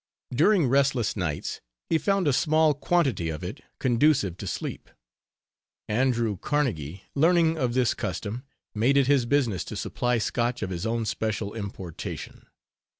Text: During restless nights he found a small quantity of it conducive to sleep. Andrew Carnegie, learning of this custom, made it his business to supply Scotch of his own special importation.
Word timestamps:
During 0.33 0.65
restless 0.65 1.15
nights 1.15 1.61
he 1.87 1.99
found 1.99 2.27
a 2.27 2.33
small 2.33 2.73
quantity 2.73 3.29
of 3.29 3.43
it 3.43 3.61
conducive 3.77 4.35
to 4.37 4.47
sleep. 4.47 4.89
Andrew 5.87 6.37
Carnegie, 6.37 7.03
learning 7.13 7.55
of 7.59 7.75
this 7.75 7.93
custom, 7.93 8.43
made 8.73 8.97
it 8.97 9.05
his 9.05 9.27
business 9.27 9.63
to 9.65 9.75
supply 9.75 10.17
Scotch 10.17 10.63
of 10.63 10.71
his 10.71 10.87
own 10.87 11.05
special 11.05 11.53
importation. 11.53 12.47